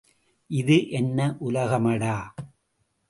[0.49, 2.15] இது என்ன உலகமடா!